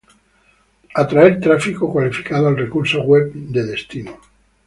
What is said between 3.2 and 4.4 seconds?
destino.